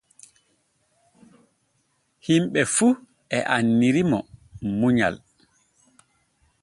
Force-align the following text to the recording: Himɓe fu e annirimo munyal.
Himɓe 2.25 2.61
fu 2.75 2.87
e 3.35 3.37
annirimo 3.55 4.19
munyal. 4.79 5.15